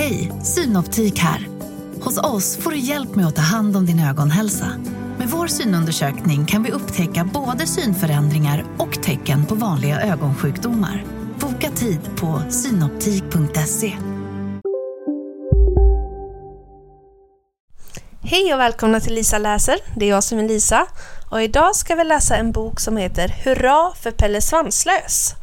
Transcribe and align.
Hej, 0.00 0.32
Synoptik 0.42 1.18
här. 1.18 1.48
Hos 2.02 2.18
oss 2.18 2.56
får 2.56 2.70
du 2.70 2.78
hjälp 2.78 3.14
med 3.14 3.26
att 3.26 3.36
ta 3.36 3.42
hand 3.42 3.76
om 3.76 3.86
din 3.86 4.00
ögonhälsa. 4.00 4.66
Med 5.18 5.28
vår 5.28 5.46
synundersökning 5.46 6.46
kan 6.46 6.62
vi 6.62 6.70
upptäcka 6.70 7.24
både 7.24 7.66
synförändringar 7.66 8.64
och 8.78 9.02
tecken 9.02 9.46
på 9.46 9.54
vanliga 9.54 10.00
ögonsjukdomar. 10.00 11.04
Boka 11.40 11.70
tid 11.70 12.00
på 12.16 12.42
synoptik.se. 12.50 13.96
Hej 18.22 18.54
och 18.54 18.60
välkomna 18.60 19.00
till 19.00 19.14
Lisa 19.14 19.38
läser. 19.38 19.76
Det 19.96 20.04
är 20.04 20.10
jag 20.10 20.24
som 20.24 20.38
är 20.38 20.48
Lisa 20.48 20.86
och 21.30 21.42
idag 21.42 21.76
ska 21.76 21.94
vi 21.94 22.04
läsa 22.04 22.36
en 22.36 22.52
bok 22.52 22.80
som 22.80 22.96
heter 22.96 23.28
Hurra 23.44 23.92
för 23.94 24.10
Pelle 24.10 24.40
Svanslös. 24.40 25.34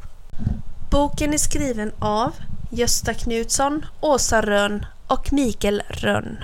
Boken 0.92 1.34
är 1.34 1.38
skriven 1.38 1.92
av 2.00 2.32
Gösta 2.70 3.14
Knutsson, 3.14 3.86
Åsa 4.02 4.42
Rönn 4.42 4.86
och 5.08 5.34
Mikael 5.34 5.84
Rönn. 5.90 6.44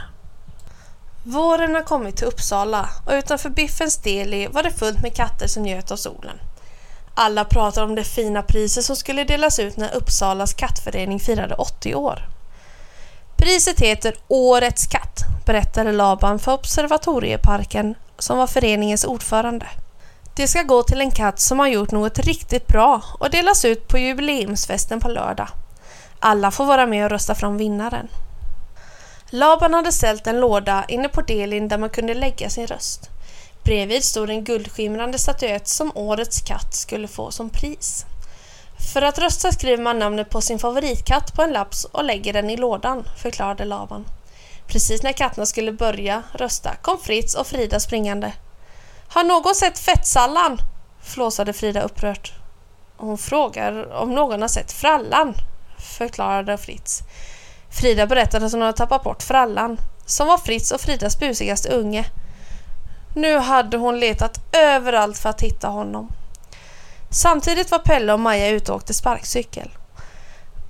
Våren 1.24 1.76
har 1.76 1.82
kommit 1.82 2.18
till 2.18 2.28
Uppsala 2.28 2.90
och 3.06 3.14
utanför 3.14 3.50
Biffens 3.50 3.98
Deli 3.98 4.48
var 4.48 4.64
det 4.64 4.72
fullt 4.72 5.02
med 5.02 5.16
katter 5.16 5.48
som 5.48 5.64
njöt 5.64 5.92
av 5.92 5.96
solen. 5.96 6.40
Alla 7.16 7.46
pratar 7.46 7.84
om 7.84 7.96
det 7.96 8.04
fina 8.04 8.42
priset 8.42 8.86
som 8.86 8.96
skulle 8.96 9.24
delas 9.24 9.60
ut 9.60 9.78
när 9.78 9.96
Uppsalas 9.96 10.54
kattförening 10.54 11.20
firade 11.20 11.56
80 11.56 11.96
år. 11.96 12.30
Priset 13.38 13.80
heter 13.80 14.16
Årets 14.28 14.88
katt, 14.88 15.20
berättade 15.46 15.92
Laban 15.92 16.40
för 16.40 16.52
Observatorieparken 16.52 17.96
som 18.20 18.38
var 18.38 18.48
föreningens 18.48 19.06
ordförande. 19.06 19.68
Det 20.36 20.48
ska 20.48 20.62
gå 20.62 20.84
till 20.84 21.02
en 21.02 21.12
katt 21.12 21.40
som 21.40 21.60
har 21.60 21.68
gjort 21.68 21.92
något 21.92 22.20
riktigt 22.20 22.68
bra 22.68 23.02
och 23.20 23.30
delas 23.30 23.66
ut 23.66 23.88
på 23.88 23.98
jubileumsfesten 23.98 25.00
på 25.00 25.10
lördag. 25.10 25.48
Alla 26.26 26.52
får 26.52 26.66
vara 26.66 26.86
med 26.86 27.06
och 27.06 27.12
rösta 27.12 27.36
fram 27.36 27.58
vinnaren. 27.58 28.08
Laban 29.30 29.74
hade 29.74 29.92
ställt 29.92 30.28
en 30.28 30.40
låda 30.40 30.86
inne 30.88 31.10
på 31.10 31.22
delin 31.22 31.68
där 31.68 31.78
man 31.78 31.90
kunde 31.90 32.14
lägga 32.14 32.50
sin 32.50 32.68
röst. 32.68 33.10
Bredvid 33.64 34.04
stod 34.04 34.30
en 34.30 34.44
guldskimrande 34.44 35.20
statyett 35.20 35.68
som 35.68 35.92
årets 35.96 36.42
katt 36.42 36.76
skulle 36.76 37.08
få 37.08 37.32
som 37.32 37.50
pris. 37.50 38.06
För 38.94 39.02
att 39.02 39.20
rösta 39.20 39.52
skriver 39.52 39.84
man 39.84 40.00
namnet 40.00 40.30
på 40.30 40.42
sin 40.42 40.60
favoritkatt 40.60 41.36
på 41.36 41.42
en 41.42 41.52
lapp 41.52 41.74
och 41.92 42.04
lägger 42.04 42.34
den 42.34 42.50
i 42.50 42.58
lådan, 42.58 43.04
förklarade 43.22 43.66
Laban. 43.66 44.06
Precis 44.68 45.04
när 45.04 45.14
katterna 45.14 45.46
skulle 45.46 45.72
börja 45.72 46.24
rösta 46.34 46.76
kom 46.82 47.00
Fritz 47.00 47.36
och 47.36 47.48
Frida 47.48 47.80
springande. 47.80 48.34
Har 49.08 49.24
någon 49.24 49.56
sett 49.56 49.80
fettsallan? 49.80 50.58
flåsade 51.02 51.54
Frida 51.54 51.82
upprört. 51.82 52.34
Hon 52.98 53.18
frågar 53.18 53.94
om 53.94 54.16
någon 54.16 54.42
har 54.42 54.50
sett 54.50 54.72
frallan, 54.72 55.36
förklarade 55.84 56.58
Fritz. 56.58 57.04
Frida 57.70 58.08
berättade 58.08 58.46
att 58.46 58.52
hon 58.52 58.62
hade 58.62 58.78
tappat 58.78 59.04
bort 59.04 59.24
frallan, 59.24 59.78
som 60.06 60.28
var 60.28 60.38
Fritz 60.38 60.72
och 60.72 60.82
Fridas 60.82 61.20
busigaste 61.20 61.70
unge. 61.70 62.06
Nu 63.16 63.38
hade 63.38 63.78
hon 63.78 64.00
letat 64.00 64.40
överallt 64.52 65.18
för 65.18 65.30
att 65.30 65.42
hitta 65.42 65.68
honom. 65.68 66.10
Samtidigt 67.10 67.72
var 67.72 67.80
Pelle 67.80 68.14
och 68.14 68.20
Maja 68.20 68.48
ute 68.48 68.72
och 68.72 68.78
åkte 68.78 68.94
sparkcykel. 68.94 69.70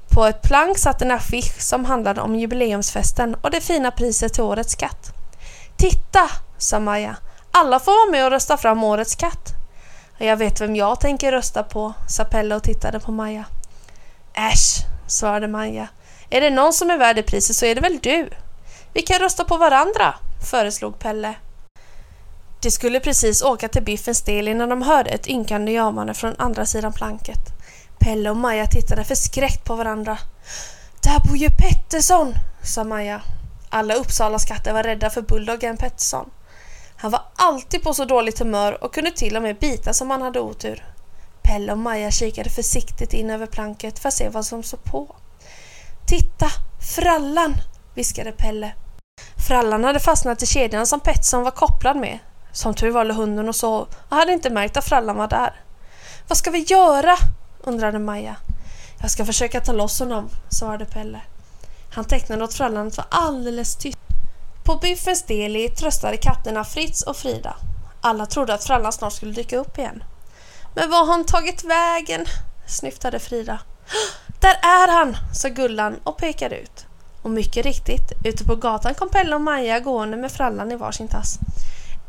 På 0.09 0.25
ett 0.25 0.41
plank 0.41 0.77
satt 0.77 1.01
en 1.01 1.11
affisch 1.11 1.61
som 1.61 1.85
handlade 1.85 2.21
om 2.21 2.35
jubileumsfesten 2.35 3.35
och 3.35 3.51
det 3.51 3.61
fina 3.61 3.91
priset 3.91 4.33
till 4.33 4.43
årets 4.43 4.75
katt. 4.75 5.13
Titta, 5.77 6.29
sa 6.57 6.79
Maja. 6.79 7.15
Alla 7.51 7.79
får 7.79 8.05
vara 8.05 8.11
med 8.11 8.25
och 8.25 8.31
rösta 8.31 8.57
fram 8.57 8.83
årets 8.83 9.15
katt. 9.15 9.53
Jag 10.17 10.37
vet 10.37 10.61
vem 10.61 10.75
jag 10.75 10.99
tänker 10.99 11.31
rösta 11.31 11.63
på, 11.63 11.93
sa 12.07 12.23
Pelle 12.23 12.55
och 12.55 12.63
tittade 12.63 12.99
på 12.99 13.11
Maja. 13.11 13.45
Äsch, 14.33 14.92
svarade 15.07 15.47
Maja. 15.47 15.87
Är 16.29 16.41
det 16.41 16.49
någon 16.49 16.73
som 16.73 16.89
är 16.89 16.97
värd 16.97 17.15
det 17.15 17.23
priset 17.23 17.55
så 17.55 17.65
är 17.65 17.75
det 17.75 17.81
väl 17.81 17.99
du? 18.01 18.29
Vi 18.93 19.01
kan 19.01 19.19
rösta 19.19 19.43
på 19.43 19.57
varandra, 19.57 20.15
föreslog 20.51 20.99
Pelle. 20.99 21.35
De 22.61 22.71
skulle 22.71 22.99
precis 22.99 23.41
åka 23.41 23.67
till 23.67 23.83
Biffens 23.83 24.21
del 24.21 24.47
innan 24.47 24.69
de 24.69 24.81
hörde 24.81 25.09
ett 25.09 25.27
ynkande 25.27 25.71
jamande 25.71 26.13
från 26.13 26.35
andra 26.37 26.65
sidan 26.65 26.93
planket. 26.93 27.39
Pelle 27.99 28.29
och 28.29 28.37
Maja 28.37 28.67
tittade 28.67 29.03
förskräckt 29.03 29.65
på 29.65 29.75
varandra. 29.75 30.17
Där 31.03 31.27
bor 31.27 31.37
ju 31.37 31.47
Pettersson, 31.49 32.33
sa 32.63 32.83
Maja. 32.83 33.21
Alla 33.69 33.93
Uppsalas 33.93 34.45
katter 34.45 34.73
var 34.73 34.83
rädda 34.83 35.09
för 35.09 35.21
bulldoggen 35.21 35.77
Pettersson. 35.77 36.29
Han 36.95 37.11
var 37.11 37.21
alltid 37.35 37.83
på 37.83 37.93
så 37.93 38.05
dåligt 38.05 38.39
humör 38.39 38.83
och 38.83 38.93
kunde 38.93 39.11
till 39.11 39.35
och 39.35 39.41
med 39.41 39.59
bita 39.59 39.93
som 39.93 40.09
han 40.09 40.21
hade 40.21 40.39
otur. 40.39 40.83
Pelle 41.43 41.71
och 41.71 41.77
Maja 41.77 42.11
kikade 42.11 42.49
försiktigt 42.49 43.13
in 43.13 43.29
över 43.29 43.45
planket 43.45 43.99
för 43.99 44.09
att 44.09 44.13
se 44.13 44.29
vad 44.29 44.45
som 44.45 44.63
såg 44.63 44.83
på. 44.83 45.15
Titta, 46.07 46.47
frallan! 46.95 47.55
viskade 47.95 48.31
Pelle. 48.31 48.73
Frallan 49.47 49.83
hade 49.83 49.99
fastnat 49.99 50.43
i 50.43 50.45
kedjan 50.45 50.87
som 50.87 50.99
Pettson 50.99 51.43
var 51.43 51.51
kopplad 51.51 51.97
med. 51.97 52.19
Som 52.51 52.73
tur 52.73 52.91
var 52.91 53.05
låg 53.05 53.17
hunden 53.17 53.49
och 53.49 53.55
sov 53.55 53.87
och 54.09 54.17
hade 54.17 54.33
inte 54.33 54.49
märkt 54.49 54.77
att 54.77 54.85
frallan 54.85 55.17
var 55.17 55.27
där. 55.27 55.61
Vad 56.27 56.37
ska 56.37 56.51
vi 56.51 56.59
göra? 56.59 57.15
undrade 57.63 57.99
Maja. 57.99 58.35
Jag 59.01 59.11
ska 59.11 59.25
försöka 59.25 59.61
ta 59.61 59.71
loss 59.71 59.99
honom, 59.99 60.29
svarade 60.49 60.85
Pelle. 60.85 61.21
Han 61.93 62.05
tecknade 62.05 62.43
åt 62.43 62.53
frallan 62.53 62.87
att 62.87 62.97
vara 62.97 63.07
alldeles 63.09 63.75
tyst. 63.75 63.97
På 64.65 64.75
Biffens 64.75 65.23
deli 65.23 65.69
tröstade 65.69 66.17
katterna 66.17 66.63
Fritz 66.63 67.01
och 67.01 67.17
Frida. 67.17 67.55
Alla 68.01 68.25
trodde 68.25 68.53
att 68.53 68.63
frallan 68.63 68.93
snart 68.93 69.13
skulle 69.13 69.31
dyka 69.31 69.57
upp 69.57 69.77
igen. 69.77 70.03
Men 70.75 70.89
var 70.89 70.97
har 70.97 71.05
han 71.05 71.25
tagit 71.25 71.63
vägen? 71.63 72.25
snyftade 72.67 73.19
Frida. 73.19 73.59
Där 74.39 74.55
är 74.61 74.87
han, 74.87 75.17
sa 75.33 75.49
Gullan 75.49 75.99
och 76.03 76.17
pekade 76.17 76.59
ut. 76.59 76.85
Och 77.21 77.29
mycket 77.29 77.65
riktigt, 77.65 78.11
ute 78.23 78.43
på 78.43 78.55
gatan 78.55 78.93
kom 78.93 79.09
Pelle 79.09 79.35
och 79.35 79.41
Maja 79.41 79.79
gående 79.79 80.17
med 80.17 80.31
frallan 80.31 80.71
i 80.71 80.75
varsin 80.75 81.07
tass. 81.07 81.39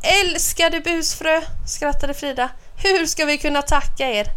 Älskade 0.01 0.79
busfrö, 0.79 1.41
skrattade 1.67 2.13
Frida. 2.13 2.49
Hur 2.83 3.05
ska 3.05 3.25
vi 3.25 3.37
kunna 3.37 3.61
tacka 3.61 4.09
er? 4.09 4.27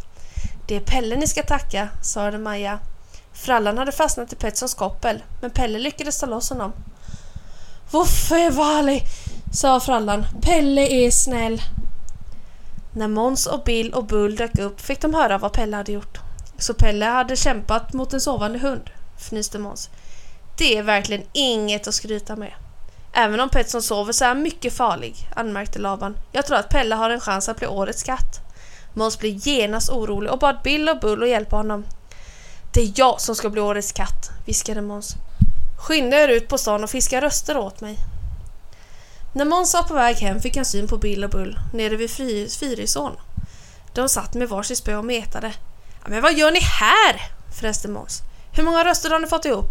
Det 0.66 0.76
är 0.76 0.80
Pelle 0.80 1.16
ni 1.16 1.26
ska 1.26 1.42
tacka, 1.42 1.88
sade 2.02 2.38
Maja. 2.38 2.78
Frallan 3.32 3.78
hade 3.78 3.92
fastnat 3.92 4.32
i 4.32 4.36
Petterssons 4.36 4.74
koppel, 4.74 5.22
men 5.40 5.50
Pelle 5.50 5.78
lyckades 5.78 6.20
ta 6.20 6.26
loss 6.26 6.50
honom. 6.50 6.72
Voffe 7.90 8.50
Vali, 8.50 9.02
sa 9.52 9.80
frallan. 9.80 10.26
Pelle 10.42 10.80
är 10.80 11.10
snäll. 11.10 11.62
När 12.98 13.08
Måns 13.08 13.46
och 13.46 13.64
Bill 13.64 13.94
och 13.94 14.04
Bull 14.04 14.36
dök 14.36 14.58
upp 14.58 14.80
fick 14.80 15.00
de 15.00 15.14
höra 15.14 15.38
vad 15.38 15.52
Pelle 15.52 15.76
hade 15.76 15.92
gjort. 15.92 16.18
Så 16.58 16.74
Pelle 16.74 17.04
hade 17.04 17.36
kämpat 17.36 17.92
mot 17.92 18.12
en 18.12 18.20
sovande 18.20 18.58
hund, 18.58 18.90
fnyste 19.18 19.58
Måns. 19.58 19.90
Det 20.58 20.78
är 20.78 20.82
verkligen 20.82 21.26
inget 21.32 21.88
att 21.88 21.94
skryta 21.94 22.36
med. 22.36 22.52
Även 23.12 23.40
om 23.40 23.48
Pettson 23.48 23.82
sover 23.82 24.12
så 24.12 24.24
är 24.24 24.28
han 24.28 24.42
mycket 24.42 24.72
farlig, 24.72 25.14
anmärkte 25.36 25.78
Laban. 25.78 26.16
Jag 26.32 26.46
tror 26.46 26.56
att 26.56 26.68
Pelle 26.68 26.94
har 26.94 27.10
en 27.10 27.20
chans 27.20 27.48
att 27.48 27.56
bli 27.56 27.66
årets 27.66 28.02
katt. 28.02 28.40
Måns 28.94 29.18
blev 29.18 29.48
genast 29.48 29.90
orolig 29.90 30.32
och 30.32 30.38
bad 30.38 30.58
Bill 30.64 30.88
och 30.88 31.00
Bull 31.00 31.22
att 31.22 31.28
hjälpa 31.28 31.56
honom. 31.56 31.84
Det 32.74 32.80
är 32.80 32.92
jag 32.94 33.20
som 33.20 33.34
ska 33.34 33.50
bli 33.50 33.60
årets 33.60 33.92
katt, 33.92 34.30
viskade 34.46 34.82
Måns. 34.82 35.14
Skynda 35.80 36.16
er 36.16 36.28
ut 36.28 36.48
på 36.48 36.58
stan 36.58 36.84
och 36.84 36.90
fiska 36.90 37.20
röster 37.20 37.56
åt 37.56 37.80
mig. 37.80 37.98
När 39.32 39.44
Måns 39.44 39.74
var 39.74 39.82
på 39.82 39.94
väg 39.94 40.16
hem 40.16 40.40
fick 40.40 40.56
han 40.56 40.64
syn 40.64 40.88
på 40.88 40.96
Bill 40.96 41.24
och 41.24 41.30
Bull 41.30 41.58
nere 41.72 41.96
vid 41.96 42.10
Fyrisån. 42.58 43.12
De 43.94 44.08
satt 44.08 44.34
med 44.34 44.48
varsitt 44.48 44.78
spö 44.78 44.96
och 44.96 45.04
metade. 45.04 45.52
Men 46.06 46.22
vad 46.22 46.34
gör 46.34 46.50
ni 46.50 46.60
här? 46.60 47.20
fräste 47.60 47.88
Måns. 47.88 48.22
Hur 48.52 48.62
många 48.62 48.84
röster 48.84 49.10
har 49.10 49.18
ni 49.18 49.26
fått 49.26 49.44
ihop? 49.44 49.70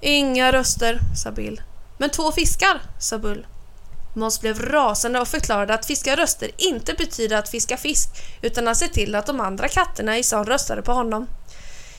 Inga 0.00 0.52
röster, 0.52 1.00
sa 1.22 1.30
Bill. 1.30 1.62
Men 1.98 2.10
två 2.10 2.32
fiskar, 2.32 2.80
sa 3.00 3.18
Bull. 3.18 3.46
Måns 4.14 4.40
blev 4.40 4.60
rasande 4.60 5.20
och 5.20 5.28
förklarade 5.28 5.74
att 5.74 5.86
fiska 5.86 6.16
röster 6.16 6.50
inte 6.56 6.94
betyder 6.94 7.36
att 7.36 7.48
fiska 7.48 7.76
fisk 7.76 8.08
utan 8.42 8.68
att 8.68 8.76
se 8.76 8.88
till 8.88 9.14
att 9.14 9.26
de 9.26 9.40
andra 9.40 9.68
katterna 9.68 10.18
i 10.18 10.22
stan 10.22 10.46
röstade 10.46 10.82
på 10.82 10.92
honom. 10.92 11.26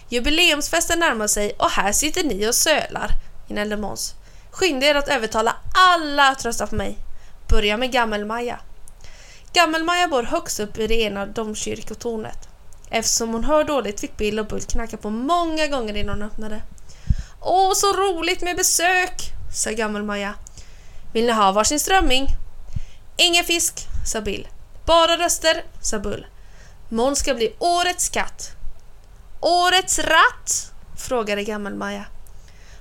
Jubileumsfesten 0.09 0.99
närmar 0.99 1.27
sig 1.27 1.55
och 1.59 1.69
här 1.69 1.91
sitter 1.91 2.23
ni 2.23 2.49
och 2.49 2.55
sölar, 2.55 3.11
gnällde 3.47 3.77
Måns. 3.77 4.15
Skynda 4.51 4.85
er 4.87 4.95
att 4.95 5.07
övertala 5.07 5.55
alla 5.73 6.29
att 6.29 6.45
rösta 6.45 6.67
på 6.67 6.75
mig. 6.75 6.97
Börja 7.49 7.77
med 7.77 7.91
Gammel-Maja. 7.91 8.59
Gammel-Maja 9.53 10.07
bor 10.07 10.23
högst 10.23 10.59
upp 10.59 10.77
i 10.77 10.87
det 10.87 11.01
ena 11.01 11.25
domkyrkotornet. 11.25 12.49
Eftersom 12.89 13.29
hon 13.29 13.43
hör 13.43 13.63
dåligt 13.63 13.99
fick 13.99 14.17
Bill 14.17 14.39
och 14.39 14.45
Bull 14.45 14.61
knacka 14.61 14.97
på 14.97 15.09
många 15.09 15.67
gånger 15.67 15.97
innan 15.97 16.21
hon 16.21 16.29
öppnade. 16.29 16.61
Åh, 17.41 17.73
så 17.73 17.93
roligt 17.93 18.41
med 18.41 18.57
besök, 18.57 19.21
sa 19.53 19.69
Gammel-Maja. 19.69 20.33
Vill 21.13 21.25
ni 21.25 21.31
ha 21.31 21.51
varsin 21.51 21.79
strömming? 21.79 22.27
Ingen 23.17 23.43
fisk, 23.43 23.87
sa 24.05 24.21
Bill. 24.21 24.47
Bara 24.85 25.17
röster, 25.17 25.63
sa 25.81 25.99
Bull. 25.99 26.25
Måns 26.89 27.19
ska 27.19 27.33
bli 27.33 27.55
årets 27.59 28.09
katt. 28.09 28.51
Årets 29.41 29.99
ratt? 29.99 30.71
frågade 30.97 31.43
Gammel-Maja. 31.43 32.05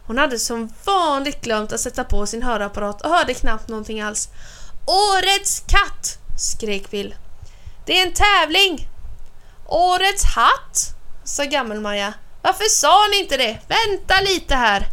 Hon 0.06 0.18
hade 0.18 0.38
som 0.38 0.72
vanligt 0.84 1.40
glömt 1.40 1.72
att 1.72 1.80
sätta 1.80 2.04
på 2.04 2.26
sin 2.26 2.42
hörapparat 2.42 3.02
och 3.02 3.10
hörde 3.10 3.34
knappt 3.34 3.68
någonting 3.68 4.00
alls. 4.00 4.28
Årets 4.86 5.60
katt! 5.66 6.18
skrek 6.38 6.90
Bill. 6.90 7.14
Det 7.86 8.00
är 8.00 8.06
en 8.06 8.12
tävling! 8.12 8.88
Årets 9.66 10.24
hatt! 10.24 10.94
sa 11.24 11.44
Gammel-Maja. 11.44 12.14
Varför 12.42 12.64
sa 12.64 13.06
ni 13.10 13.18
inte 13.18 13.36
det? 13.36 13.58
Vänta 13.68 14.20
lite 14.20 14.54
här! 14.54 14.86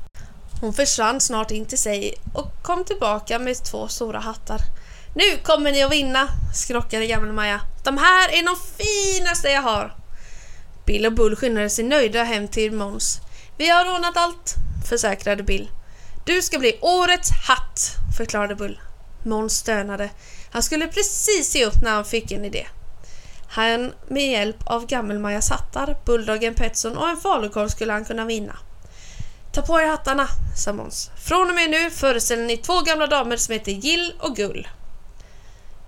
Hon 0.61 0.73
försvann 0.73 1.19
snart 1.19 1.51
in 1.51 1.65
till 1.65 1.77
sig 1.77 2.15
och 2.33 2.63
kom 2.63 2.85
tillbaka 2.85 3.39
med 3.39 3.63
två 3.63 3.87
stora 3.87 4.19
hattar. 4.19 4.59
Nu 5.15 5.37
kommer 5.37 5.71
ni 5.71 5.83
att 5.83 5.91
vinna, 5.91 6.27
skrockade 6.53 7.07
gammelmaja. 7.07 7.61
De 7.83 7.97
här 7.97 8.29
är 8.29 8.45
de 8.45 8.55
finaste 8.83 9.49
jag 9.49 9.61
har. 9.61 9.95
Bill 10.85 11.05
och 11.05 11.13
Bull 11.13 11.35
skyndade 11.35 11.69
sig 11.69 11.85
nöjda 11.85 12.23
hem 12.23 12.47
till 12.47 12.71
Måns. 12.71 13.19
Vi 13.57 13.69
har 13.69 13.95
ordnat 13.95 14.17
allt, 14.17 14.55
försäkrade 14.87 15.43
Bill. 15.43 15.69
Du 16.25 16.41
ska 16.41 16.59
bli 16.59 16.79
årets 16.81 17.29
hatt, 17.47 17.95
förklarade 18.17 18.55
Bull. 18.55 18.79
Måns 19.23 19.57
stönade. 19.57 20.09
Han 20.51 20.63
skulle 20.63 20.87
precis 20.87 21.51
se 21.51 21.65
upp 21.65 21.81
när 21.81 21.91
han 21.91 22.05
fick 22.05 22.31
en 22.31 22.45
idé. 22.45 22.67
Han, 23.47 23.93
med 24.07 24.31
hjälp 24.31 24.63
av 24.65 24.85
Gammelmajas 24.85 25.49
hattar, 25.49 25.97
Bulldoggen 26.05 26.53
Petson 26.53 26.97
och 26.97 27.09
en 27.09 27.17
falukorv 27.17 27.67
skulle 27.67 27.93
han 27.93 28.05
kunna 28.05 28.25
vinna. 28.25 28.57
Ta 29.51 29.61
på 29.61 29.81
er 29.81 29.87
hattarna, 29.87 30.27
sa 30.57 30.73
Måns. 30.73 31.11
Från 31.15 31.49
och 31.49 31.55
med 31.55 31.69
nu 31.69 31.89
föreställer 31.89 32.45
ni 32.45 32.57
två 32.57 32.81
gamla 32.81 33.07
damer 33.07 33.37
som 33.37 33.53
heter 33.53 33.71
Gill 33.71 34.13
och 34.19 34.35
Gull. 34.35 34.67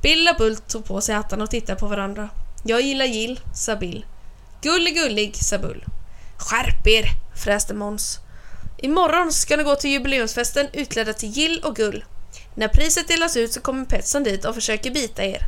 Bill 0.02 0.28
och 0.28 0.38
Bull 0.38 0.58
tog 0.58 0.86
på 0.86 1.02
sig 1.02 1.16
hattarna 1.16 1.44
och 1.44 1.50
tittade 1.50 1.80
på 1.80 1.88
varandra. 1.88 2.30
Jag 2.64 2.82
gillar 2.82 3.06
Gill, 3.06 3.40
sa 3.54 3.76
Bill. 3.76 4.06
Gull 4.62 4.88
är 4.88 4.92
gullig, 4.92 5.36
sa 5.36 5.58
Bull. 5.58 5.86
Skärp 6.38 6.88
er, 6.88 7.06
fräste 7.44 7.74
Måns. 7.74 8.20
Imorgon 8.78 9.34
ska 9.34 9.58
ni 9.58 9.64
gå 9.64 9.76
till 9.76 9.90
jubileumsfesten 9.90 10.68
utklädda 10.74 11.14
till 11.14 11.30
Gill 11.30 11.62
och 11.64 11.76
Gull. 11.76 12.06
När 12.56 12.68
priset 12.68 13.08
delas 13.08 13.38
ut 13.38 13.54
så 13.54 13.62
kommer 13.62 13.86
Petson 13.86 14.24
dit 14.24 14.46
och 14.46 14.56
försöker 14.56 14.92
bita 14.92 15.24
er. 15.24 15.42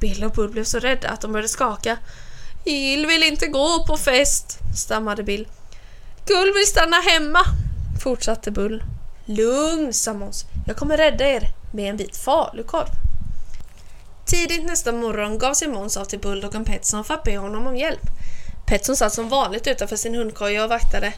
Bill 0.00 0.24
och 0.24 0.32
Bull 0.32 0.50
blev 0.50 0.64
så 0.64 0.78
rädda 0.78 1.08
att 1.08 1.20
de 1.20 1.32
började 1.32 1.48
skaka. 1.48 1.98
Gill 2.64 3.06
vill 3.06 3.22
inte 3.22 3.46
gå 3.46 3.84
på 3.86 3.96
fest, 3.96 4.58
stammade 4.76 5.22
Bill. 5.22 5.48
Gull 6.26 6.52
vill 6.54 6.66
stanna 6.66 6.96
hemma, 6.96 7.40
fortsatte 8.02 8.50
Bull. 8.50 8.84
Lugn, 9.24 9.92
sa 9.92 10.14
Måns. 10.14 10.44
Jag 10.66 10.76
kommer 10.76 10.96
rädda 10.96 11.28
er 11.28 11.42
med 11.72 11.90
en 11.90 11.96
bit 11.96 12.16
falukorv. 12.16 12.88
Tidigt 14.26 14.64
nästa 14.64 14.92
morgon 14.92 15.38
gav 15.38 15.54
sig 15.54 15.68
Måns 15.68 15.96
av 15.96 16.04
till 16.04 16.18
Bulldoggen 16.18 16.64
Petson 16.64 17.04
för 17.04 17.14
att 17.14 17.22
be 17.22 17.36
honom 17.36 17.66
om 17.66 17.76
hjälp. 17.76 18.02
Petson 18.66 18.96
satt 18.96 19.12
som 19.12 19.28
vanligt 19.28 19.66
utanför 19.66 19.96
sin 19.96 20.14
hundkoja 20.14 20.64
och 20.64 20.70
vaktade. 20.70 21.12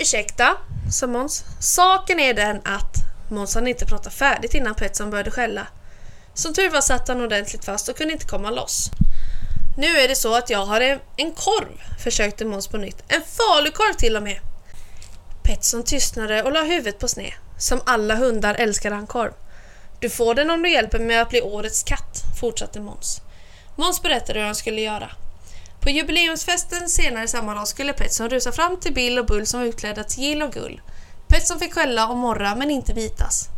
Ursäkta, 0.00 0.56
sa 0.90 1.06
Måns. 1.06 1.44
Saken 1.60 2.20
är 2.20 2.34
den 2.34 2.60
att 2.64 2.94
Måns 3.30 3.54
hann 3.54 3.66
inte 3.66 3.86
prata 3.86 4.10
färdigt 4.10 4.54
innan 4.54 4.74
Petson 4.74 5.10
började 5.10 5.30
skälla. 5.30 5.66
Som 6.34 6.54
tur 6.54 6.70
var 6.70 6.80
satt 6.80 7.08
han 7.08 7.20
ordentligt 7.20 7.64
fast 7.64 7.88
och 7.88 7.96
kunde 7.96 8.12
inte 8.12 8.26
komma 8.26 8.50
loss. 8.50 8.90
Nu 9.76 9.86
är 9.86 10.08
det 10.08 10.14
så 10.14 10.34
att 10.34 10.50
jag 10.50 10.66
har 10.66 10.80
en, 10.80 11.00
en 11.16 11.32
korv, 11.32 11.82
försökte 12.04 12.44
Måns 12.44 12.68
på 12.68 12.76
nytt. 12.76 13.02
En 13.08 13.22
falukorv 13.22 13.94
till 13.94 14.16
och 14.16 14.22
med. 14.22 14.40
Petson 15.42 15.82
tystnade 15.82 16.42
och 16.42 16.52
la 16.52 16.62
huvudet 16.62 16.98
på 16.98 17.08
sned. 17.08 17.32
Som 17.58 17.80
alla 17.86 18.14
hundar 18.14 18.54
älskade 18.54 18.94
han 18.94 19.06
korv. 19.06 19.32
Du 20.00 20.10
får 20.10 20.34
den 20.34 20.50
om 20.50 20.62
du 20.62 20.70
hjälper 20.70 20.98
mig 20.98 21.18
att 21.18 21.30
bli 21.30 21.42
årets 21.42 21.82
katt, 21.82 22.22
fortsatte 22.40 22.80
Måns. 22.80 23.20
Måns 23.76 24.02
berättade 24.02 24.38
hur 24.38 24.46
han 24.46 24.54
skulle 24.54 24.80
göra. 24.80 25.10
På 25.80 25.90
jubileumsfesten 25.90 26.88
senare 26.88 27.28
samma 27.28 27.54
dag 27.54 27.68
skulle 27.68 27.92
Petson 27.92 28.30
rusa 28.30 28.52
fram 28.52 28.76
till 28.80 28.94
Bill 28.94 29.18
och 29.18 29.26
Bull 29.26 29.46
som 29.46 29.60
var 29.60 29.66
utklädda 29.66 30.04
till 30.04 30.22
Gill 30.22 30.42
och 30.42 30.52
Gull. 30.52 30.80
Petson 31.28 31.58
fick 31.58 31.74
skälla 31.74 32.08
och 32.08 32.16
morra 32.16 32.54
men 32.54 32.70
inte 32.70 32.94
bitas. 32.94 33.48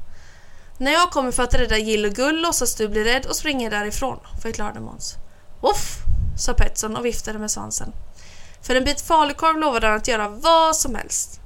När 0.78 0.92
jag 0.92 1.10
kommer 1.10 1.32
för 1.32 1.42
att 1.42 1.54
rädda 1.54 1.78
Gill 1.78 2.04
och 2.04 2.12
Gull 2.12 2.40
låtsas 2.40 2.74
du 2.74 2.88
bli 2.88 3.04
rädd 3.04 3.26
och 3.26 3.36
springer 3.36 3.70
därifrån, 3.70 4.18
förklarade 4.42 4.80
Måns. 4.80 5.14
Voff, 5.60 5.96
sa 6.38 6.54
Petson 6.54 6.96
och 6.96 7.04
viftade 7.04 7.38
med 7.38 7.50
svansen. 7.50 7.92
För 8.62 8.74
en 8.74 8.84
bit 8.84 9.00
falukorv 9.00 9.58
lovade 9.58 9.86
han 9.86 9.96
att 9.96 10.08
göra 10.08 10.28
vad 10.28 10.76
som 10.76 10.94
helst. 10.94 11.40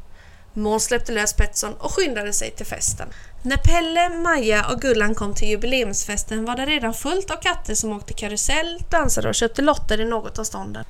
Måns 0.52 0.84
släppte 0.84 1.12
lös 1.12 1.32
Petson 1.32 1.74
och 1.74 1.92
skyndade 1.92 2.32
sig 2.32 2.50
till 2.50 2.66
festen. 2.66 3.08
När 3.46 3.56
Pelle, 3.56 4.08
Maja 4.08 4.66
och 4.70 4.80
Gullan 4.80 5.14
kom 5.14 5.34
till 5.34 5.48
jubileumsfesten 5.48 6.44
var 6.44 6.56
det 6.56 6.66
redan 6.66 6.94
fullt 6.94 7.30
av 7.30 7.36
katter 7.36 7.74
som 7.74 7.92
åkte 7.92 8.14
karusell, 8.14 8.82
dansade 8.90 9.28
och 9.28 9.34
köpte 9.34 9.62
lotter 9.62 10.00
i 10.00 10.04
något 10.04 10.38
av 10.38 10.44
stånden. 10.44 10.84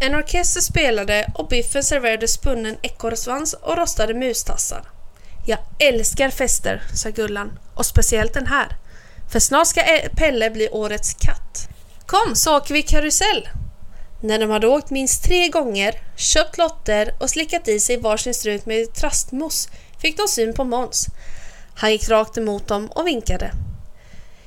En 0.00 0.14
orkester 0.14 0.60
spelade 0.60 1.32
och 1.34 1.48
Biffen 1.48 1.84
serverade 1.84 2.28
spunnen 2.28 2.76
ekorrsvans 2.82 3.54
och 3.54 3.76
rostade 3.76 4.14
mustassar. 4.14 4.82
Jag 5.46 5.58
älskar 5.78 6.30
fester, 6.30 6.82
sa 6.94 7.10
Gullan, 7.10 7.58
och 7.74 7.86
speciellt 7.86 8.34
den 8.34 8.46
här. 8.46 8.76
För 9.32 9.40
snart 9.40 9.66
ska 9.66 9.80
e- 9.80 10.08
Pelle 10.16 10.50
bli 10.50 10.68
årets 10.68 11.14
katt. 11.14 11.68
Kom 12.06 12.34
så 12.34 12.56
åker 12.56 12.74
vi 12.74 12.82
karusell! 12.82 13.48
När 14.22 14.38
de 14.38 14.50
hade 14.50 14.66
åkt 14.66 14.90
minst 14.90 15.24
tre 15.24 15.48
gånger, 15.48 15.94
köpt 16.16 16.58
lotter 16.58 17.14
och 17.20 17.30
slickat 17.30 17.68
i 17.68 17.80
sig 17.80 17.96
varsin 17.96 18.34
strut 18.34 18.66
med 18.66 18.94
trastmos 18.94 19.68
fick 19.98 20.16
de 20.16 20.28
syn 20.28 20.54
på 20.54 20.64
Måns. 20.64 21.06
Han 21.78 21.92
gick 21.92 22.08
rakt 22.08 22.38
emot 22.38 22.68
dem 22.68 22.86
och 22.86 23.06
vinkade. 23.06 23.52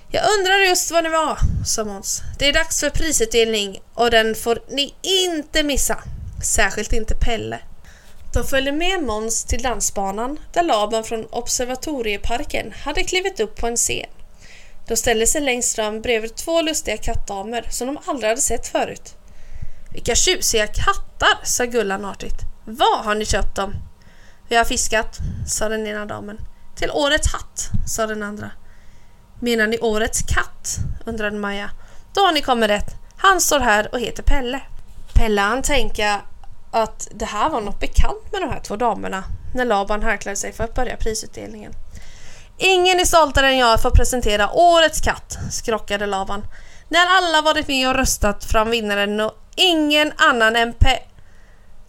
Jag 0.09 0.23
undrar 0.39 0.59
just 0.59 0.91
vad 0.91 1.03
ni 1.03 1.09
var, 1.09 1.37
sa 1.65 1.83
Måns. 1.83 2.21
Det 2.39 2.47
är 2.47 2.53
dags 2.53 2.79
för 2.79 2.89
prisutdelning 2.89 3.81
och 3.93 4.11
den 4.11 4.35
får 4.35 4.59
ni 4.69 4.93
inte 5.01 5.63
missa. 5.63 6.03
Särskilt 6.43 6.93
inte 6.93 7.15
Pelle. 7.15 7.59
De 8.33 8.43
följde 8.43 8.71
med 8.71 9.03
Måns 9.03 9.43
till 9.43 9.61
dansbanan 9.61 10.39
där 10.53 10.63
Laban 10.63 11.03
från 11.03 11.25
Observatorieparken 11.25 12.73
hade 12.83 13.03
klivit 13.03 13.39
upp 13.39 13.55
på 13.55 13.67
en 13.67 13.75
scen. 13.75 14.09
De 14.87 14.95
ställde 14.95 15.27
sig 15.27 15.41
längst 15.41 15.75
fram 15.75 16.01
bredvid 16.01 16.35
två 16.35 16.61
lustiga 16.61 16.97
kattdamer 16.97 17.65
som 17.69 17.87
de 17.87 17.97
aldrig 18.05 18.29
hade 18.29 18.41
sett 18.41 18.67
förut. 18.67 19.15
Vilka 19.93 20.15
tjusiga 20.15 20.67
kattar, 20.67 21.39
sa 21.43 21.65
Gullan 21.65 22.05
artigt. 22.05 22.37
Var 22.65 23.03
har 23.03 23.15
ni 23.15 23.25
köpt 23.25 23.55
dem? 23.55 23.75
Vi 24.49 24.55
har 24.55 24.65
fiskat, 24.65 25.17
sa 25.47 25.69
den 25.69 25.87
ena 25.87 26.05
damen. 26.05 26.37
Till 26.75 26.91
årets 26.91 27.33
hatt, 27.33 27.69
sa 27.87 28.07
den 28.07 28.23
andra. 28.23 28.51
Menar 29.39 29.67
ni 29.67 29.79
årets 29.79 30.21
katt? 30.21 30.77
undrade 31.05 31.37
Maja. 31.37 31.69
Då 32.13 32.21
har 32.21 32.31
ni 32.31 32.41
kommit 32.41 32.69
rätt. 32.69 32.95
Han 33.17 33.41
står 33.41 33.59
här 33.59 33.89
och 33.93 33.99
heter 33.99 34.23
Pelle. 34.23 34.61
Pelle 35.13 35.41
han 35.41 35.61
tänka 35.61 36.21
att 36.71 37.07
det 37.11 37.25
här 37.25 37.49
var 37.49 37.61
något 37.61 37.79
bekant 37.79 38.31
med 38.31 38.41
de 38.41 38.49
här 38.49 38.59
två 38.59 38.75
damerna 38.75 39.23
när 39.53 39.65
Laban 39.65 40.03
harklade 40.03 40.35
sig 40.35 40.53
för 40.53 40.63
att 40.63 40.73
börja 40.73 40.97
prisutdelningen. 40.97 41.73
Ingen 42.57 42.99
är 42.99 43.05
stoltare 43.05 43.47
än 43.47 43.57
jag 43.57 43.73
att 43.73 43.81
få 43.81 43.91
presentera 43.91 44.51
Årets 44.51 45.01
katt, 45.01 45.37
skrockade 45.51 46.05
Laban. 46.05 46.45
När 46.89 47.07
alla 47.07 47.41
varit 47.41 47.67
med 47.67 47.89
och 47.89 47.95
röstat 47.95 48.45
fram 48.45 48.69
vinnaren 48.69 49.19
och 49.19 49.33
ingen 49.55 50.11
annan 50.17 50.55
än 50.55 50.73
Pe... 50.73 50.99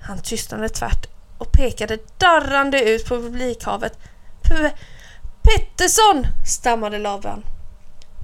Han 0.00 0.22
tystnade 0.22 0.68
tvärt 0.68 1.06
och 1.38 1.52
pekade 1.52 1.98
darrande 2.18 2.82
ut 2.82 3.08
på 3.08 3.16
publikhavet. 3.16 3.98
Pettersson! 5.42 6.26
stammade 6.46 6.98
Laban. 6.98 7.44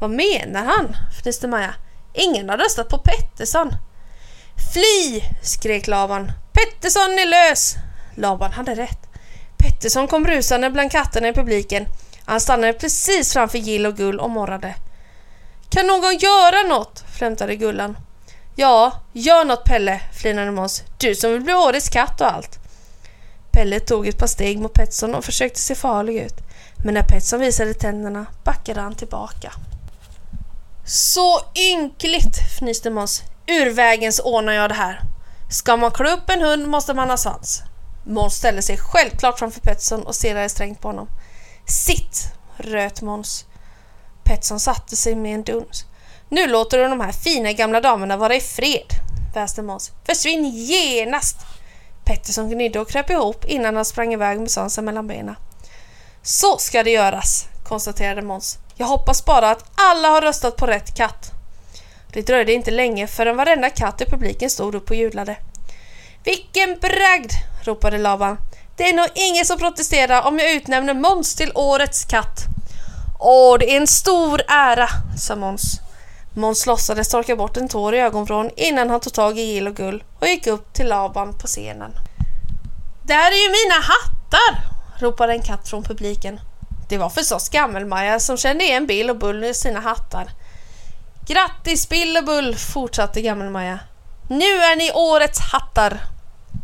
Vad 0.00 0.10
menar 0.10 0.64
han? 0.64 0.96
fnyste 1.20 1.48
Maja. 1.48 1.74
Ingen 2.14 2.48
har 2.48 2.56
röstat 2.56 2.88
på 2.88 2.98
Pettersson. 2.98 3.76
Fly! 4.72 5.22
skrek 5.42 5.86
Laban. 5.86 6.32
Pettersson 6.52 7.18
är 7.18 7.26
lös! 7.26 7.74
Laban 8.14 8.52
hade 8.52 8.74
rätt. 8.74 9.08
Pettersson 9.58 10.08
kom 10.08 10.26
rusande 10.26 10.70
bland 10.70 10.92
katterna 10.92 11.28
i 11.28 11.32
publiken. 11.32 11.86
Han 12.24 12.40
stannade 12.40 12.72
precis 12.72 13.32
framför 13.32 13.58
Gill 13.58 13.86
och 13.86 13.96
Gull 13.96 14.20
och 14.20 14.30
morrade. 14.30 14.74
Kan 15.70 15.86
någon 15.86 16.16
göra 16.16 16.68
något? 16.68 17.04
flämtade 17.18 17.56
Gullan. 17.56 17.96
Ja, 18.54 18.92
gör 19.12 19.44
något 19.44 19.64
Pelle, 19.64 20.00
flinade 20.12 20.50
Måns. 20.50 20.82
Du 20.98 21.14
som 21.14 21.32
vill 21.32 21.40
bli 21.40 21.54
årets 21.54 21.88
katt 21.88 22.20
och 22.20 22.32
allt. 22.32 22.57
Pelle 23.58 23.80
tog 23.80 24.06
ett 24.06 24.18
par 24.18 24.26
steg 24.26 24.60
mot 24.60 24.72
Pettersson 24.72 25.14
och 25.14 25.24
försökte 25.24 25.60
se 25.60 25.74
farlig 25.74 26.16
ut. 26.16 26.34
Men 26.84 26.94
när 26.94 27.02
Pettersson 27.02 27.40
visade 27.40 27.74
tänderna 27.74 28.26
backade 28.44 28.80
han 28.80 28.94
tillbaka. 28.94 29.52
Så 30.86 31.40
ynkligt, 31.54 32.38
fnyste 32.56 32.90
Måns. 32.90 33.22
Ur 33.46 33.70
vägen 33.70 34.12
så 34.12 34.22
ordnar 34.22 34.52
jag 34.52 34.70
det 34.70 34.74
här. 34.74 35.00
Ska 35.50 35.76
man 35.76 35.90
klå 35.90 36.10
upp 36.10 36.30
en 36.30 36.42
hund 36.42 36.68
måste 36.68 36.94
man 36.94 37.10
ha 37.10 37.16
svans. 37.16 37.62
Måns 38.04 38.34
ställde 38.34 38.62
sig 38.62 38.76
självklart 38.76 39.38
framför 39.38 39.60
Pettersson 39.60 40.02
och 40.02 40.14
stirrade 40.14 40.48
strängt 40.48 40.80
på 40.80 40.88
honom. 40.88 41.08
Sitt! 41.66 42.32
röt 42.56 43.02
Måns. 43.02 43.44
Pettersson 44.24 44.60
satte 44.60 44.96
sig 44.96 45.14
med 45.14 45.34
en 45.34 45.42
duns. 45.42 45.84
Nu 46.28 46.46
låter 46.46 46.78
du 46.78 46.88
de 46.88 47.00
här 47.00 47.12
fina 47.12 47.52
gamla 47.52 47.80
damerna 47.80 48.16
vara 48.16 48.34
i 48.34 48.40
fred, 48.40 48.92
väste 49.34 49.62
Måns. 49.62 49.92
Försvinn 50.04 50.44
genast! 50.44 51.36
Pettersson 52.08 52.50
gnydde 52.50 52.80
och 52.80 52.90
kröp 52.90 53.10
ihop 53.10 53.44
innan 53.44 53.76
han 53.76 53.84
sprang 53.84 54.12
iväg 54.12 54.40
med 54.40 54.50
svansen 54.50 54.84
mellan 54.84 55.06
benen. 55.06 55.36
Så 56.22 56.58
ska 56.58 56.82
det 56.82 56.90
göras, 56.90 57.46
konstaterade 57.64 58.22
Måns. 58.22 58.58
Jag 58.74 58.86
hoppas 58.86 59.24
bara 59.24 59.50
att 59.50 59.64
alla 59.74 60.08
har 60.08 60.20
röstat 60.20 60.56
på 60.56 60.66
rätt 60.66 60.96
katt. 60.96 61.30
Det 62.12 62.22
dröjde 62.22 62.52
inte 62.52 62.70
länge 62.70 63.06
förrän 63.06 63.36
varenda 63.36 63.70
katt 63.70 64.00
i 64.00 64.04
publiken 64.04 64.50
stod 64.50 64.74
upp 64.74 64.90
och 64.90 64.96
jublade. 64.96 65.36
Vilken 66.24 66.78
bragd! 66.80 67.32
ropade 67.62 67.98
Laban. 67.98 68.38
Det 68.76 68.88
är 68.88 68.94
nog 68.94 69.06
ingen 69.14 69.44
som 69.44 69.58
protesterar 69.58 70.26
om 70.26 70.38
jag 70.38 70.52
utnämner 70.52 70.94
Måns 70.94 71.34
till 71.34 71.52
årets 71.54 72.04
katt. 72.04 72.44
Åh, 73.20 73.58
det 73.58 73.72
är 73.72 73.76
en 73.76 73.86
stor 73.86 74.42
ära, 74.48 74.88
sa 75.18 75.36
Måns. 75.36 75.80
Måns 76.38 76.66
låtsades 76.66 77.08
torka 77.08 77.36
bort 77.36 77.56
en 77.56 77.68
tår 77.68 77.94
i 77.94 77.98
ögonvrån 77.98 78.50
innan 78.56 78.90
han 78.90 79.00
tog 79.00 79.12
tag 79.12 79.38
i 79.38 79.42
Gill 79.42 79.68
och 79.68 79.76
Gull 79.76 80.04
och 80.20 80.26
gick 80.26 80.46
upp 80.46 80.72
till 80.72 80.88
Laban 80.88 81.38
på 81.38 81.46
scenen. 81.46 81.92
Där 83.02 83.30
är 83.30 83.42
ju 83.44 83.48
mina 83.48 83.74
hattar! 83.74 84.70
ropade 85.00 85.32
en 85.32 85.42
katt 85.42 85.68
från 85.68 85.82
publiken. 85.82 86.40
Det 86.88 86.98
var 86.98 87.10
förstås 87.10 87.48
Gammelmaja 87.48 88.20
som 88.20 88.36
kände 88.36 88.64
igen 88.64 88.86
Bill 88.86 89.10
och 89.10 89.18
Bull 89.18 89.44
i 89.44 89.54
sina 89.54 89.80
hattar. 89.80 90.30
Grattis 91.26 91.88
Bill 91.88 92.16
och 92.16 92.24
Bull, 92.24 92.56
fortsatte 92.56 93.20
Gammelmaja. 93.20 93.78
Nu 94.28 94.44
är 94.44 94.76
ni 94.76 94.92
årets 94.94 95.40
hattar! 95.40 96.00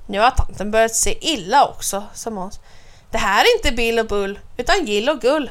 Nu 0.06 0.20
har 0.20 0.30
tanten 0.30 0.70
börjat 0.70 0.94
se 0.94 1.32
illa 1.32 1.66
också, 1.66 2.04
sa 2.14 2.30
Måns. 2.30 2.60
Det 3.10 3.18
här 3.18 3.44
är 3.44 3.56
inte 3.56 3.76
Bill 3.76 3.98
och 3.98 4.06
Bull, 4.06 4.38
utan 4.56 4.86
Gill 4.86 5.08
och 5.08 5.20
Gull. 5.20 5.50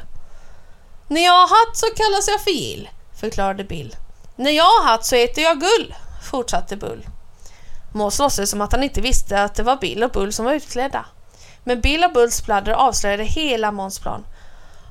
När 1.07 1.25
jag 1.25 1.31
har 1.31 1.67
hatt 1.67 1.77
så 1.77 1.85
kallas 1.85 2.27
jag 2.27 2.41
för 2.41 2.51
Gill, 2.51 2.89
förklarade 3.19 3.63
Bill. 3.63 3.95
När 4.35 4.51
jag 4.51 4.63
har 4.63 4.83
hatt 4.83 5.05
så 5.05 5.15
äter 5.15 5.43
jag 5.43 5.59
Gull, 5.59 5.95
fortsatte 6.31 6.77
Bull. 6.77 7.07
Måns 7.91 8.19
låtsades 8.19 8.49
som 8.49 8.61
att 8.61 8.71
han 8.71 8.83
inte 8.83 9.01
visste 9.01 9.43
att 9.43 9.55
det 9.55 9.63
var 9.63 9.75
Bill 9.75 10.03
och 10.03 10.11
Bull 10.11 10.33
som 10.33 10.45
var 10.45 10.53
utklädda. 10.53 11.05
Men 11.63 11.81
Bill 11.81 12.03
och 12.03 12.13
Bulls 12.13 12.41
pladder 12.41 12.71
avslöjade 12.71 13.23
hela 13.23 13.71
Måns 13.71 13.99
plan. 13.99 14.25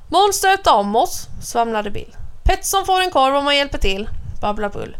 Måns 0.07 0.35
stöpte 0.35 0.69
om 0.69 0.95
oss, 0.95 1.27
svamlade 1.41 1.91
Bill. 1.91 2.15
Pettson 2.43 2.85
får 2.85 3.01
en 3.01 3.11
korv 3.11 3.35
om 3.35 3.45
man 3.45 3.57
hjälper 3.57 3.77
till, 3.77 4.09
babblade 4.41 4.73
Bull. 4.73 4.97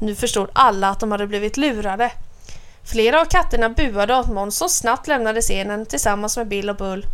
Nu 0.00 0.14
förstod 0.14 0.50
alla 0.52 0.88
att 0.88 1.00
de 1.00 1.12
hade 1.12 1.26
blivit 1.26 1.56
lurade. 1.56 2.12
Flera 2.84 3.20
av 3.20 3.24
katterna 3.24 3.68
buade 3.68 4.16
åt 4.16 4.28
Måns 4.28 4.56
som 4.56 4.68
snabbt 4.68 5.06
lämnade 5.06 5.40
scenen 5.40 5.86
tillsammans 5.86 6.36
med 6.36 6.48
Bill 6.48 6.70
och 6.70 6.76
Bull. 6.76 7.06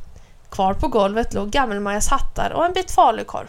Kvar 0.50 0.74
på 0.74 0.88
golvet 0.88 1.34
låg 1.34 1.50
Gammelmajas 1.50 2.08
hattar 2.08 2.50
och 2.50 2.64
en 2.64 2.72
bit 2.72 2.90
falukorv. 2.90 3.48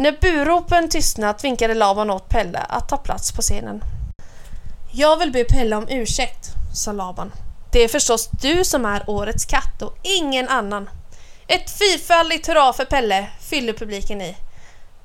När 0.00 0.12
buropen 0.20 0.88
tystnat 0.88 1.44
vinkade 1.44 1.74
Laban 1.74 2.10
åt 2.10 2.28
Pelle 2.28 2.58
att 2.58 2.88
ta 2.88 2.96
plats 2.96 3.32
på 3.32 3.42
scenen. 3.42 3.84
Jag 4.92 5.16
vill 5.16 5.32
be 5.32 5.44
Pelle 5.44 5.76
om 5.76 5.88
ursäkt, 5.88 6.48
sa 6.74 6.92
Laban. 6.92 7.32
Det 7.72 7.84
är 7.84 7.88
förstås 7.88 8.30
du 8.42 8.64
som 8.64 8.84
är 8.84 9.10
årets 9.10 9.44
katt 9.44 9.82
och 9.82 9.96
ingen 10.02 10.48
annan. 10.48 10.90
Ett 11.46 11.70
fyrfaldigt 11.70 12.48
hurra 12.48 12.72
för 12.72 12.84
Pelle, 12.84 13.26
fyllde 13.40 13.72
publiken 13.72 14.20
i. 14.20 14.36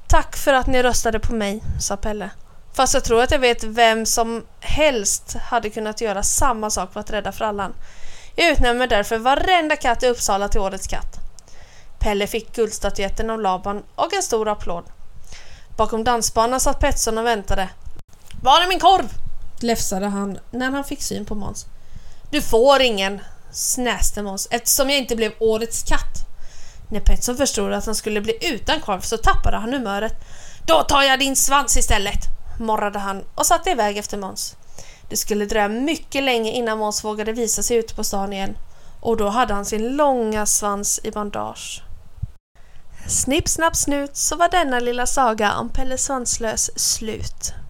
Tack 0.08 0.36
för 0.36 0.54
att 0.54 0.68
ni 0.68 0.84
röstade 0.84 1.20
på 1.20 1.34
mig, 1.34 1.64
sa 1.80 1.98
Pelle. 1.98 2.30
Fast 2.74 2.94
jag 2.94 3.04
tror 3.04 3.24
att 3.24 3.32
jag 3.32 3.40
vet 3.40 3.64
vem 3.64 4.06
som 4.06 4.46
helst 4.60 5.36
hade 5.42 5.70
kunnat 5.70 6.02
göra 6.02 6.24
samma 6.24 6.70
sak 6.70 6.94
för 6.94 7.00
att 7.00 7.12
rädda 7.12 7.32
frallan. 7.32 7.74
Jag 8.36 8.52
utnämner 8.52 8.88
därför 8.88 9.18
varenda 9.18 9.76
katt 9.76 10.04
i 10.04 10.08
Uppsala 10.08 10.48
till 10.48 10.62
Årets 10.62 10.88
katt. 10.88 11.25
Pelle 12.06 12.28
fick 12.28 12.56
guldstatyetten 12.56 13.30
av 13.30 13.42
Laban 13.42 13.84
och 13.96 14.14
en 14.14 14.24
stor 14.24 14.48
applåd. 14.48 14.84
Bakom 15.78 16.04
dansbanan 16.04 16.60
satt 16.60 16.80
Pettersson 16.80 17.18
och 17.18 17.26
väntade. 17.26 17.70
Var 18.42 18.62
är 18.62 18.68
min 18.68 18.80
korv? 18.80 19.10
Läfsade 19.60 20.06
han 20.06 20.40
när 20.52 20.72
han 20.72 20.84
fick 20.84 21.02
syn 21.02 21.26
på 21.26 21.36
Måns. 21.36 21.66
Du 22.32 22.42
får 22.42 22.82
ingen, 22.82 23.20
snäste 23.52 24.22
Måns, 24.22 24.48
eftersom 24.52 24.90
jag 24.90 25.00
inte 25.00 25.16
blev 25.16 25.32
Årets 25.40 25.84
katt. 25.84 26.28
När 26.90 27.00
Pettersson 27.00 27.38
förstod 27.38 27.74
att 27.74 27.86
han 27.86 27.96
skulle 27.96 28.22
bli 28.22 28.38
utan 28.42 28.82
korv 28.82 29.02
så 29.02 29.18
tappade 29.18 29.58
han 29.58 29.74
humöret. 29.74 30.14
Då 30.68 30.84
tar 30.84 31.04
jag 31.04 31.20
din 31.20 31.36
svans 31.36 31.78
istället, 31.78 32.20
morrade 32.60 33.00
han 33.00 33.24
och 33.36 33.46
satte 33.46 33.70
iväg 33.70 33.98
efter 33.98 34.18
Måns. 34.18 34.56
Det 35.10 35.18
skulle 35.18 35.46
dröja 35.46 35.68
mycket 35.68 36.24
länge 36.24 36.52
innan 36.52 36.78
Måns 36.78 37.04
vågade 37.04 37.32
visa 37.32 37.64
sig 37.64 37.78
ute 37.78 37.96
på 37.96 38.04
stan 38.04 38.34
igen 38.34 38.58
och 39.00 39.18
då 39.18 39.30
hade 39.30 39.54
han 39.54 39.66
sin 39.66 39.96
långa 39.96 40.46
svans 40.46 41.00
i 41.04 41.12
bandage. 41.12 41.85
Snipp, 43.08 43.50
snapp, 43.50 43.76
snut 43.76 44.18
så 44.18 44.36
var 44.36 44.50
denna 44.50 44.80
lilla 44.80 45.06
saga 45.06 45.56
om 45.56 45.70
Pelle 45.70 45.98
Svanslös 45.98 46.80
slut. 46.80 47.65